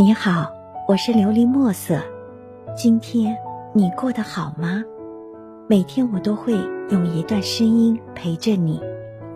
[0.00, 0.50] 你好，
[0.88, 2.00] 我是琉璃墨色。
[2.74, 3.36] 今天
[3.74, 4.82] 你过得好吗？
[5.68, 6.54] 每天我都会
[6.88, 8.80] 用一段声音陪着你，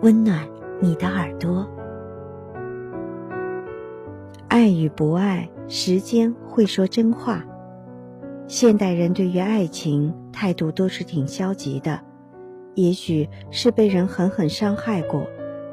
[0.01, 0.43] 温暖
[0.81, 1.69] 你的耳朵。
[4.47, 7.45] 爱与不爱，时间会说真话。
[8.47, 12.01] 现代人对于爱情态度都是挺消极的，
[12.73, 15.27] 也许是被人狠狠伤害过，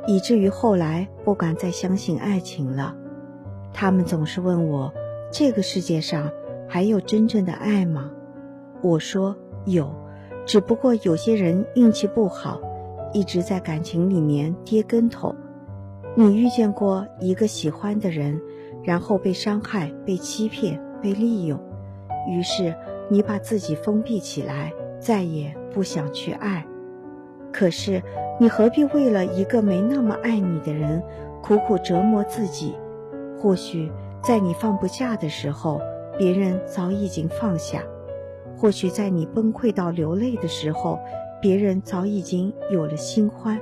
[0.06, 2.94] 以至于后来不敢再相信爱情了。
[3.72, 4.92] 他们总是问我
[5.32, 6.30] ：“这个世界上
[6.68, 8.10] 还有真正的爱吗？”
[8.82, 9.94] 我说：“有，
[10.44, 12.60] 只不过有些人运气不好，
[13.12, 15.34] 一直在感情里面跌跟头。
[16.14, 18.40] 你遇见过一个喜欢的人，
[18.82, 21.58] 然后被伤害、被欺骗、被利用，
[22.28, 22.74] 于是
[23.08, 26.66] 你把自己封闭起来，再也不想去爱。
[27.52, 28.02] 可是
[28.38, 31.02] 你何必为了一个没那么爱你的人，
[31.40, 32.74] 苦苦折磨自己？”
[33.42, 33.90] 或许
[34.22, 35.80] 在你放不下的时候，
[36.16, 37.80] 别人早已经放下；
[38.56, 41.00] 或许在你崩溃到流泪的时候，
[41.40, 43.58] 别人早已经有了新欢。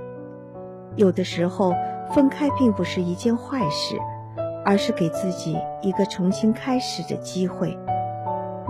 [0.96, 1.72] 有的时候，
[2.12, 3.96] 分开并不是一件坏事，
[4.66, 7.74] 而是给自己一个重新开始的机会。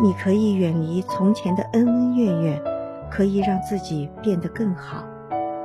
[0.01, 2.63] 你可以远离从前的恩恩怨怨，
[3.11, 5.05] 可以让自己变得更好，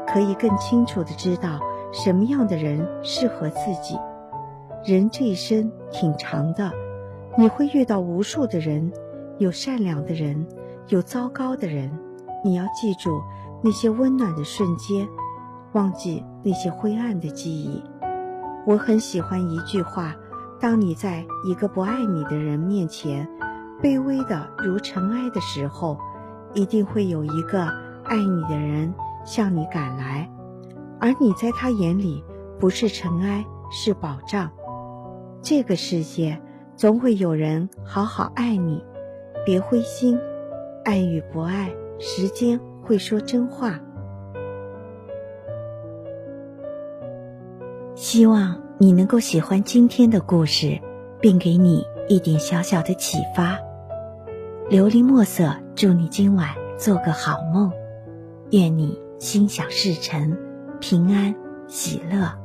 [0.07, 1.59] 可以更清楚的知道
[1.93, 3.95] 什么样的人适合自己。
[4.85, 6.71] 人这一生挺长的，
[7.35, 8.93] 你会遇到无数的人，
[9.39, 10.45] 有善良的人，
[10.89, 11.91] 有糟糕的人。
[12.43, 13.19] 你要记住
[13.63, 15.07] 那些温暖的瞬间，
[15.73, 17.81] 忘记那些灰暗的记忆。
[18.67, 20.15] 我很喜欢一句话：
[20.59, 23.27] 当你在一个不爱你的人面前，
[23.81, 25.97] 卑微的如尘埃的时候，
[26.53, 27.63] 一定会有一个
[28.03, 28.93] 爱你的人
[29.25, 30.29] 向你赶来，
[30.99, 32.23] 而你在他眼里
[32.59, 34.47] 不是尘埃，是宝藏。
[35.45, 36.41] 这个世界
[36.75, 38.83] 总会有人好好爱你，
[39.45, 40.17] 别灰心。
[40.83, 43.79] 爱与不爱，时间会说真话。
[47.93, 50.81] 希望你能够喜欢今天的故事，
[51.21, 53.59] 并给你一点小小的启发。
[54.71, 57.71] 琉璃墨色，祝你今晚做个好梦，
[58.49, 60.35] 愿你心想事成，
[60.79, 61.35] 平安
[61.67, 62.44] 喜乐。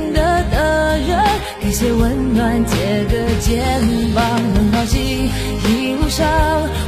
[2.41, 3.61] 暖，借个肩
[4.15, 5.29] 膀，很好奇
[5.67, 6.27] 一路上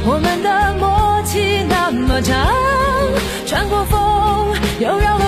[0.04, 2.52] 我们的默契那么长，
[3.46, 5.23] 穿过风又绕。